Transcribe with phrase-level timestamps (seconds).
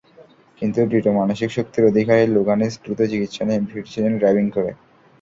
[0.61, 4.71] কিন্তু দৃঢ় মানসিক শক্তির অধিকারী লুগানিস দ্রুতই চিকিৎসা নিয়ে ফিরেছিলেন ডাইভিং বারে।